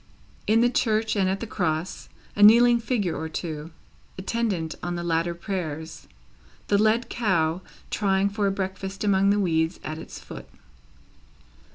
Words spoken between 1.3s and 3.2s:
the Cross, a kneeling figure